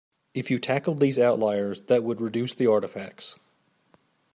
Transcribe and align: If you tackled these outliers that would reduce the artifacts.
If 0.33 0.49
you 0.49 0.57
tackled 0.57 0.97
these 0.99 1.19
outliers 1.19 1.81
that 1.81 2.01
would 2.03 2.21
reduce 2.21 2.55
the 2.55 2.65
artifacts. 2.65 3.37